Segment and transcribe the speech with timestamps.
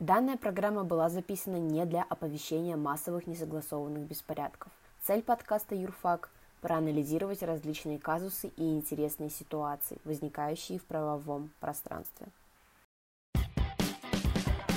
[0.00, 4.72] Данная программа была записана не для оповещения массовых несогласованных беспорядков.
[5.02, 6.30] Цель подкаста «Юрфак»–
[6.62, 12.28] проанализировать различные казусы и интересные ситуации, возникающие в правовом пространстве.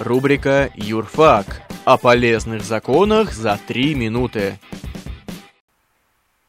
[0.00, 1.46] Рубрика «Юрфак»
[1.84, 4.58] о полезных законах за три минуты.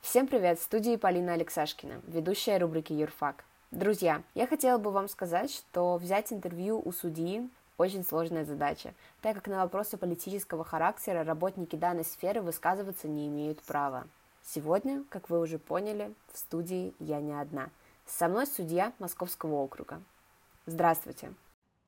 [0.00, 0.58] Всем привет!
[0.58, 3.44] В студии Полина Алексашкина, ведущая рубрики «Юрфак».
[3.70, 7.48] Друзья, я хотела бы вам сказать, что взять интервью у судьи
[7.78, 13.60] очень сложная задача, так как на вопросы политического характера работники данной сферы высказываться не имеют
[13.62, 14.06] права.
[14.42, 17.70] Сегодня, как вы уже поняли, в студии я не одна.
[18.06, 20.00] Со мной судья Московского округа.
[20.66, 21.34] Здравствуйте.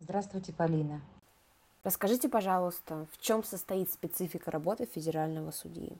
[0.00, 1.00] Здравствуйте, Полина.
[1.84, 5.96] Расскажите, пожалуйста, в чем состоит специфика работы федерального судьи?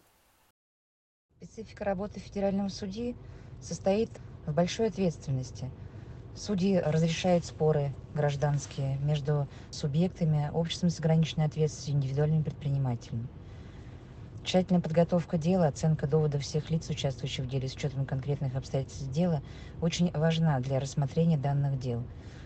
[1.36, 3.16] Специфика работы федерального судьи
[3.60, 4.10] состоит
[4.46, 5.70] в большой ответственности–
[6.38, 13.27] Судьи разрешают споры гражданские между субъектами, обществом с ограниченной ответственностью индивидуальными предпринимателями.
[14.45, 19.42] Тщательная подготовка дела, оценка доводов всех лиц, участвующих в деле с учетом конкретных обстоятельств дела,
[19.83, 22.05] очень важна для рассмотрения данных дел,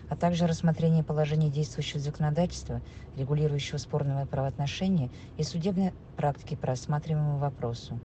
[0.09, 2.81] а также рассмотрение положений действующего законодательства,
[3.15, 7.99] регулирующего спорные правоотношения и судебной практики по рассматриваемому вопросу.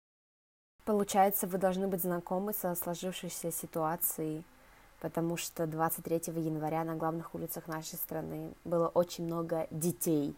[0.83, 4.44] Получается, вы должны быть знакомы со сложившейся ситуацией
[4.99, 10.35] потому что 23 января на главных улицах нашей страны было очень много детей.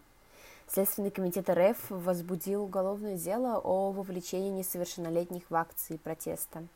[0.66, 6.66] Следственный комитет РФ возбудил уголовное дело о вовлечении несовершеннолетних в акции протеста.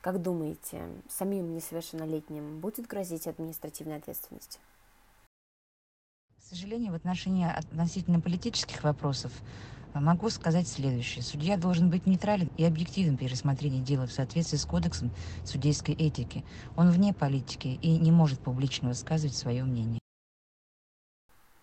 [0.00, 4.58] Как думаете, самим несовершеннолетним будет грозить административная ответственность?
[6.38, 9.32] К сожалению, в отношении относительно политических вопросов
[10.00, 11.22] Могу сказать следующее.
[11.22, 15.10] Судья должен быть нейтрален и объективен при рассмотрении дела в соответствии с кодексом
[15.44, 16.44] судейской этики.
[16.76, 19.98] Он вне политики и не может публично высказывать свое мнение.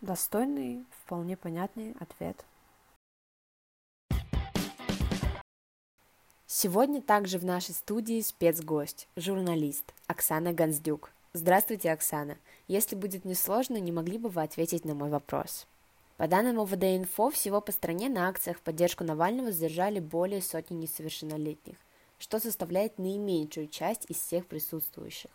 [0.01, 2.45] Достойный, вполне понятный ответ.
[6.45, 11.11] Сегодня также в нашей студии спецгость, журналист Оксана Гонздюк.
[11.33, 12.37] Здравствуйте, Оксана.
[12.67, 15.67] Если будет несложно, не могли бы вы ответить на мой вопрос?
[16.17, 21.75] По данным ОВД-инфо, всего по стране на акциях в поддержку Навального задержали более сотни несовершеннолетних,
[22.17, 25.31] что составляет наименьшую часть из всех присутствующих.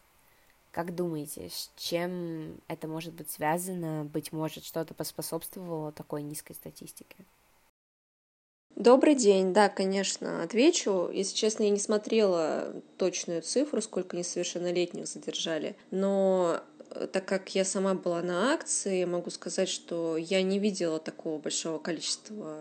[0.70, 4.04] Как думаете, с чем это может быть связано?
[4.04, 7.26] Быть может, что-то поспособствовало такой низкой статистике?
[8.76, 11.10] Добрый день, да, конечно, отвечу.
[11.12, 16.62] Если честно, я не смотрела точную цифру, сколько несовершеннолетних задержали, но
[17.12, 21.78] так как я сама была на акции, могу сказать, что я не видела такого большого
[21.78, 22.60] количества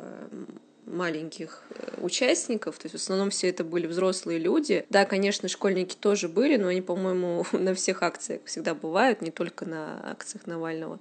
[0.90, 4.86] маленьких э, участников, то есть в основном все это были взрослые люди.
[4.90, 9.66] Да, конечно, школьники тоже были, но они, по-моему, на всех акциях всегда бывают, не только
[9.66, 11.00] на акциях Навального.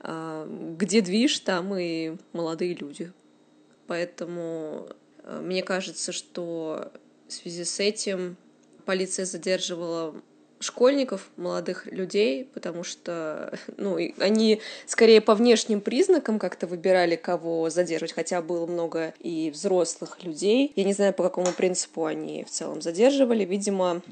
[0.00, 0.46] А,
[0.78, 3.12] где движ, там и молодые люди.
[3.86, 4.88] Поэтому
[5.22, 6.92] э, мне кажется, что
[7.26, 8.36] в связи с этим
[8.84, 10.14] полиция задерживала
[10.64, 18.12] школьников, молодых людей, потому что ну, они скорее по внешним признакам как-то выбирали, кого задерживать,
[18.12, 20.72] хотя было много и взрослых людей.
[20.76, 23.44] Я не знаю, по какому принципу они в целом задерживали.
[23.44, 24.02] Видимо,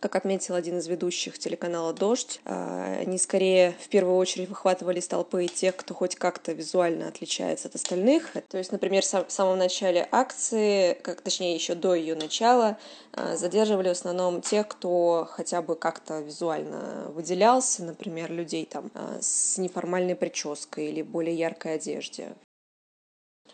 [0.00, 5.08] как отметил один из ведущих телеканала «Дождь», а, они скорее в первую очередь выхватывали из
[5.08, 8.32] толпы тех, кто хоть как-то визуально отличается от остальных.
[8.48, 12.78] То есть, например, в самом начале акции, как, точнее, еще до ее начала,
[13.12, 19.18] а, задерживали в основном тех, кто хотя бы как-то визуально выделялся, например, людей там а,
[19.20, 22.34] с неформальной прической или более яркой одежде.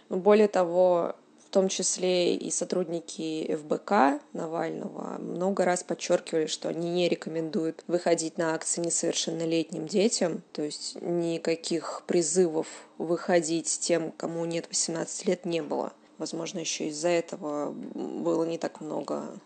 [0.08, 1.16] Более того,
[1.54, 8.54] том числе и сотрудники ФБК Навального много раз подчеркивали, что они не рекомендуют выходить на
[8.54, 12.66] акции несовершеннолетним детям, то есть никаких призывов
[12.98, 15.92] выходить тем, кому нет 18 лет, не было.
[16.18, 19.38] Возможно, еще из-за этого было не так много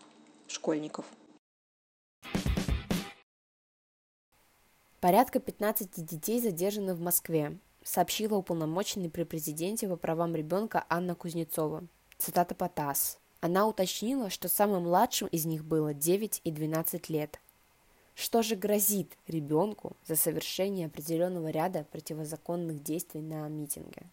[0.47, 1.05] школьников.
[4.99, 11.87] Порядка 15 детей задержаны в Москве, сообщила уполномоченный при президенте по правам ребенка Анна Кузнецова.
[12.19, 13.17] Цитата по ТАСС.
[13.39, 17.39] Она уточнила, что самым младшим из них было 9 и 12 лет.
[18.13, 24.03] Что же грозит ребенку за совершение определенного ряда противозаконных действий на митинге?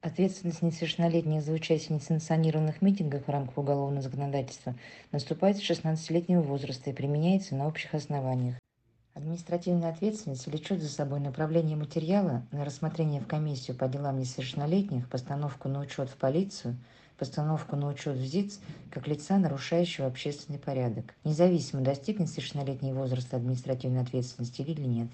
[0.00, 4.74] Ответственность несовершеннолетних за участие в несанкционированных митингах в рамках уголовного законодательства
[5.12, 8.56] наступает с 16-летнего возраста и применяется на общих основаниях.
[9.20, 15.68] Административная ответственность влечет за собой направление материала на рассмотрение в комиссию по делам несовершеннолетних, постановку
[15.68, 16.78] на учет в полицию,
[17.18, 24.00] постановку на учет в ЗИЦ как лица, нарушающего общественный порядок, независимо достиг несовершеннолетний возраст административной
[24.00, 25.08] ответственности или нет.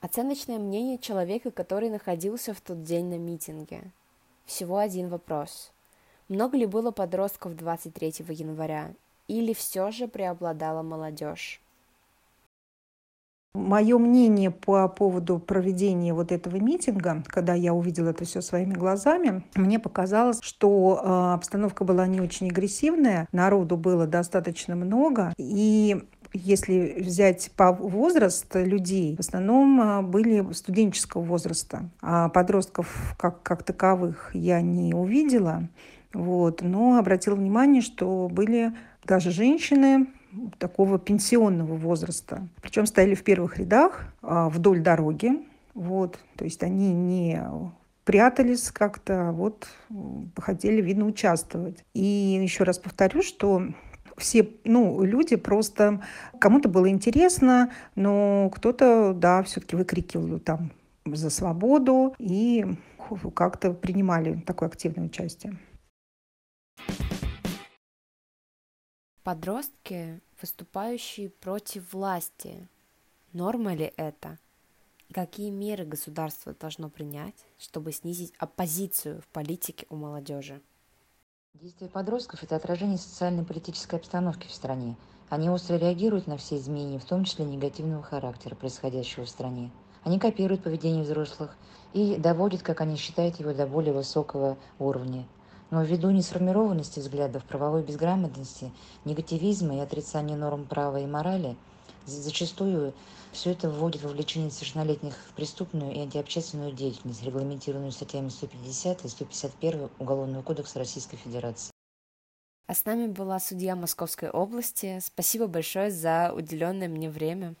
[0.00, 3.90] Оценочное мнение человека, который находился в тот день на митинге.
[4.44, 5.72] Всего один вопрос.
[6.28, 8.94] Много ли было подростков 23 января?
[9.28, 11.60] Или все же преобладала молодежь?
[13.54, 19.44] Мое мнение по поводу проведения вот этого митинга, когда я увидела это все своими глазами,
[19.54, 26.02] мне показалось, что э, обстановка была не очень агрессивная, народу было достаточно много, и
[26.32, 33.62] если взять по возраст людей, в основном а, были студенческого возраста, а подростков как, как
[33.62, 35.68] таковых я не увидела.
[36.14, 36.62] Вот.
[36.62, 38.72] Но обратила внимание, что были
[39.04, 40.06] даже женщины
[40.58, 42.48] такого пенсионного возраста.
[42.60, 45.32] Причем стояли в первых рядах а, вдоль дороги.
[45.74, 46.18] Вот.
[46.36, 47.40] То есть они не
[48.04, 49.68] прятались как-то, а вот
[50.36, 51.84] хотели, видно, участвовать.
[51.94, 53.62] И еще раз повторю, что
[54.16, 56.02] все ну, люди просто...
[56.38, 60.72] Кому-то было интересно, но кто-то, да, все-таки выкрикивал там
[61.04, 62.66] за свободу и
[63.34, 65.58] как-то принимали такое активное участие.
[69.24, 72.68] Подростки, выступающие против власти.
[73.32, 74.40] Норма ли это?
[75.08, 80.60] И какие меры государство должно принять, чтобы снизить оппозицию в политике у молодежи?
[81.54, 84.96] Действия подростков– это отражение социальной и политической обстановки в стране.
[85.28, 89.70] Они остро реагируют на все изменения, в том числе негативного характера, происходящего в стране.
[90.02, 91.56] Они копируют поведение взрослых
[91.92, 95.28] и доводят, как они считают его, до более высокого уровня.
[95.72, 98.70] Но ввиду несформированности взглядов, правовой безграмотности,
[99.06, 101.56] негативизма и отрицания норм права и морали,
[102.04, 102.92] зачастую
[103.32, 109.88] все это вводит вовлечение совершеннолетних в преступную и антиобщественную деятельность, регламентированную статьями 150 и 151
[109.98, 111.72] Уголовного кодекса Российской Федерации.
[112.66, 115.00] А с нами была судья Московской области.
[115.02, 117.54] Спасибо большое за уделенное мне время.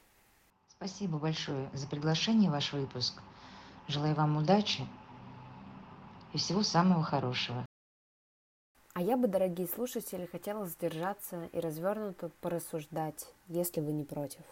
[0.68, 3.22] Спасибо большое за приглашение в ваш выпуск.
[3.88, 4.86] Желаю вам удачи
[6.34, 7.64] и всего самого хорошего.
[8.94, 14.42] А я бы, дорогие слушатели, хотела сдержаться и развернуто порассуждать, если вы не против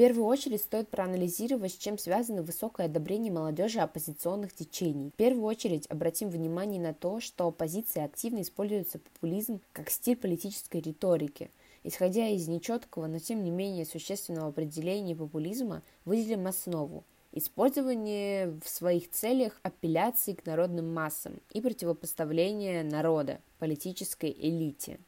[0.00, 5.10] первую очередь стоит проанализировать, с чем связано высокое одобрение молодежи оппозиционных течений.
[5.10, 10.80] В первую очередь обратим внимание на то, что оппозиция активно используется популизм как стиль политической
[10.80, 11.50] риторики.
[11.84, 19.10] Исходя из нечеткого, но тем не менее существенного определения популизма, выделим основу– использование в своих
[19.10, 24.98] целях апелляции к народным массам и противопоставление народа политической элите.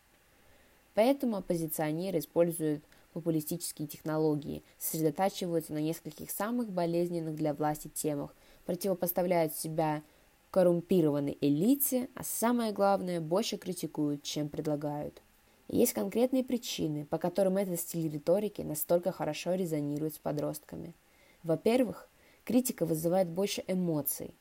[0.95, 8.35] Поэтому оппозиционеры используют популистические технологии, сосредотачиваются на нескольких самых болезненных для власти темах,
[8.65, 10.03] противопоставляют себя
[10.51, 15.23] коррумпированной элите, а самое главное, больше критикуют, чем предлагают.
[15.69, 20.95] Есть конкретные причины, по которым этот стиль риторики настолько хорошо резонирует с подростками.
[21.43, 22.09] Во-первых,
[22.45, 24.35] критика вызывает больше эмоций.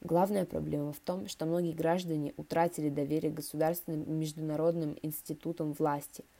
[0.00, 6.24] Главная проблема в том, что многие граждане утратили доверие государственным и международным институтам власти–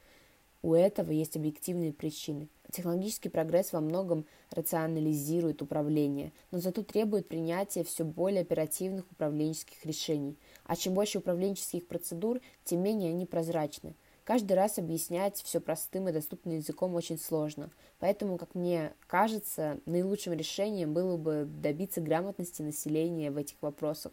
[0.65, 2.47] у этого есть объективные причины.
[2.71, 10.39] Технологический прогресс во многом рационализирует управление, но зато требует принятия все более оперативных управленческих решений.
[10.63, 13.93] А чем больше управленческих процедур, тем менее они прозрачны.
[14.25, 17.69] Каждый раз объяснять все простым и доступным языком очень сложно.
[17.99, 24.11] Поэтому, как мне кажется, наилучшим решением было бы добиться грамотности населения в этих вопросах.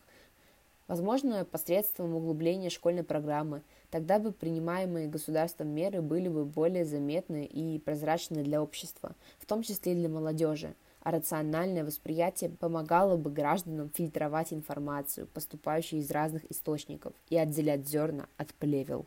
[0.87, 7.79] Возможно, посредством углубления школьной программы– Тогда бы принимаемые государством меры были бы более заметны и
[7.79, 13.91] прозрачны для общества, в том числе и для молодежи, а рациональное восприятие помогало бы гражданам
[13.91, 19.05] фильтровать информацию, поступающую из разных источников, и отделять зерна от плевел.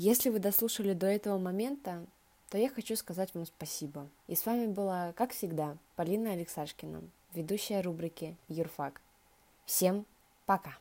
[0.00, 2.06] Если вы дослушали до этого момента,
[2.50, 4.08] то я хочу сказать вам спасибо.
[4.28, 7.02] И с вами была, как всегда, Полина Алексашкина,
[7.34, 9.00] ведущая рубрики «Юрфак».
[9.66, 10.06] Всем
[10.46, 10.78] пока!